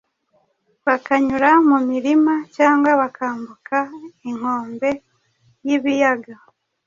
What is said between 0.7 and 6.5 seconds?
bakanyura mu mirima, cyangwa bakambuka inkombe y’ibiyaga